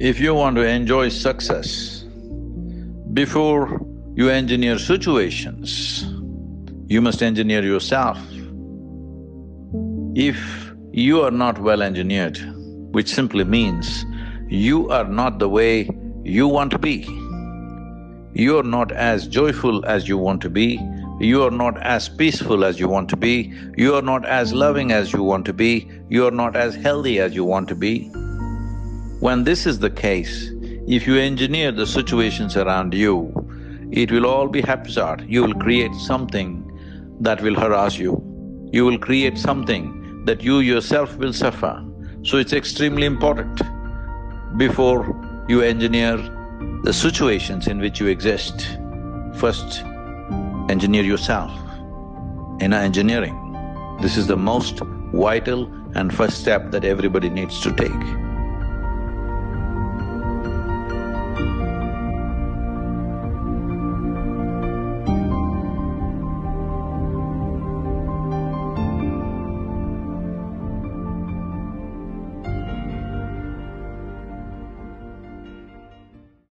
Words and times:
If 0.00 0.20
you 0.20 0.32
want 0.32 0.54
to 0.54 0.62
enjoy 0.62 1.08
success, 1.08 2.04
before 3.14 3.84
you 4.14 4.30
engineer 4.30 4.78
situations, 4.78 6.04
you 6.86 7.00
must 7.00 7.20
engineer 7.20 7.64
yourself. 7.64 8.16
If 10.14 10.38
you 10.92 11.22
are 11.22 11.32
not 11.32 11.58
well 11.58 11.82
engineered, 11.82 12.38
which 12.92 13.12
simply 13.12 13.42
means 13.42 14.04
you 14.48 14.88
are 14.88 15.02
not 15.02 15.40
the 15.40 15.48
way 15.48 15.90
you 16.22 16.46
want 16.46 16.70
to 16.70 16.78
be, 16.78 17.02
you 18.34 18.56
are 18.56 18.62
not 18.62 18.92
as 18.92 19.26
joyful 19.26 19.84
as 19.84 20.06
you 20.06 20.16
want 20.16 20.40
to 20.42 20.48
be, 20.48 20.80
you 21.18 21.42
are 21.42 21.50
not 21.50 21.76
as 21.82 22.08
peaceful 22.08 22.64
as 22.64 22.78
you 22.78 22.86
want 22.86 23.08
to 23.08 23.16
be, 23.16 23.52
you 23.76 23.96
are 23.96 24.02
not 24.02 24.24
as 24.24 24.52
loving 24.52 24.92
as 24.92 25.12
you 25.12 25.24
want 25.24 25.44
to 25.46 25.52
be, 25.52 25.90
you 26.08 26.24
are 26.24 26.30
not 26.30 26.54
as 26.54 26.76
healthy 26.76 27.18
as 27.18 27.34
you 27.34 27.44
want 27.44 27.66
to 27.66 27.74
be. 27.74 28.08
When 29.20 29.42
this 29.42 29.66
is 29.66 29.80
the 29.80 29.90
case, 29.90 30.52
if 30.86 31.04
you 31.04 31.16
engineer 31.16 31.72
the 31.72 31.88
situations 31.88 32.56
around 32.56 32.94
you, 32.94 33.32
it 33.90 34.12
will 34.12 34.26
all 34.26 34.46
be 34.46 34.60
haphazard. 34.60 35.24
You 35.28 35.42
will 35.42 35.54
create 35.54 35.92
something 35.94 36.62
that 37.18 37.40
will 37.40 37.56
harass 37.56 37.98
you. 37.98 38.22
You 38.72 38.84
will 38.84 38.98
create 38.98 39.36
something 39.36 40.24
that 40.26 40.44
you 40.44 40.60
yourself 40.60 41.16
will 41.16 41.32
suffer. 41.32 41.84
So 42.22 42.36
it's 42.36 42.52
extremely 42.52 43.06
important 43.06 43.60
before 44.56 45.02
you 45.48 45.62
engineer 45.62 46.16
the 46.84 46.92
situations 46.92 47.66
in 47.66 47.80
which 47.80 47.98
you 47.98 48.06
exist. 48.06 48.68
First, 49.34 49.82
engineer 50.68 51.02
yourself. 51.02 51.50
Inner 52.60 52.76
Engineering, 52.76 53.36
this 54.00 54.16
is 54.16 54.28
the 54.28 54.36
most 54.36 54.78
vital 55.12 55.64
and 55.96 56.14
first 56.14 56.38
step 56.40 56.70
that 56.70 56.84
everybody 56.84 57.28
needs 57.28 57.60
to 57.62 57.74
take. 57.74 58.27